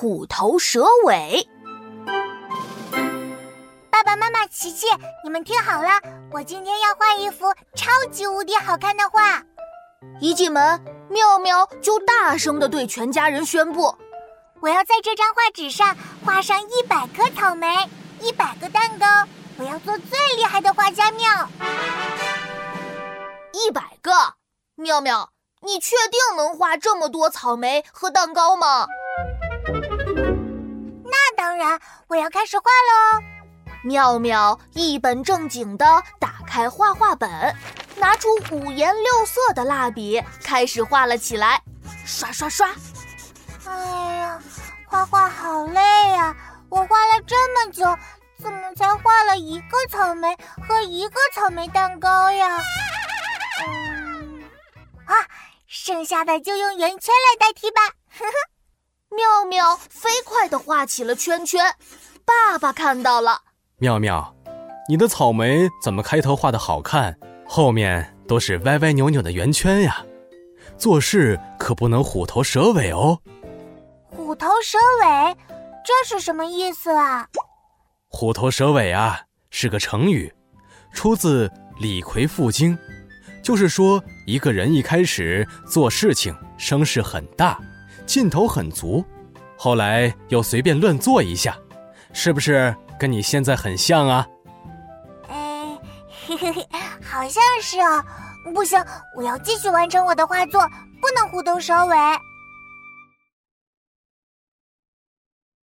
[0.00, 1.46] 虎头蛇尾。
[3.90, 4.86] 爸爸妈妈，琪琪，
[5.22, 5.90] 你们听好了，
[6.32, 9.42] 我今天要画一幅超级无敌好看的画。
[10.18, 13.94] 一进门，妙妙就大声的对全家人宣布
[14.60, 15.94] ：“我要在这张画纸上
[16.24, 17.86] 画上一百颗草莓，
[18.22, 19.04] 一百个蛋糕。
[19.58, 21.46] 我要做最厉害的画家妙。”
[23.52, 24.12] 一百个，
[24.76, 25.28] 妙妙，
[25.60, 28.86] 你确定能画这么多草莓和蛋糕吗？
[32.08, 33.22] 我要开始画喽。
[33.82, 35.84] 妙妙一本正经地
[36.18, 37.28] 打开画画本，
[37.96, 41.62] 拿出五颜六色的蜡笔，开始画了起来。
[42.04, 42.68] 刷刷刷！
[43.66, 44.42] 哎呀，
[44.84, 45.80] 画画好累
[46.10, 46.34] 呀！
[46.68, 47.84] 我画了这么久，
[48.38, 50.36] 怎么才画了一个草莓
[50.68, 52.58] 和一个草莓蛋糕呀？
[53.66, 54.42] 嗯，
[55.06, 55.14] 啊，
[55.66, 57.80] 剩下的就用圆圈来代替吧。
[58.18, 58.32] 呵呵，
[59.10, 61.64] 妙妙飞快地画起了圈圈。
[62.24, 63.40] 爸爸看到了。
[63.78, 64.34] 妙妙，
[64.88, 70.04] 你的草莓怎么开头画的好看，后面都是歪歪扭扭的圆圈呀？
[70.78, 73.18] 做事可不能虎头蛇尾哦。
[74.04, 75.36] 虎头蛇尾，
[75.84, 77.26] 这是什么意思啊？
[78.08, 79.20] 虎头蛇尾啊，
[79.50, 80.32] 是个成语，
[80.94, 81.48] 出自
[81.80, 82.76] 《李逵赋经》，
[83.42, 87.58] 就是说一个人一开始做事情声势很大，
[88.06, 89.04] 劲头很足，
[89.56, 91.56] 后来又随便乱做一下，
[92.12, 92.74] 是不是？
[92.98, 94.26] 跟你现在很像啊，
[95.28, 95.78] 哎，
[96.26, 96.68] 嘿嘿嘿，
[97.02, 98.04] 好像是哦。
[98.54, 98.78] 不行，
[99.16, 100.60] 我要继续完成我的画作，
[101.00, 101.96] 不能虎头蛇尾。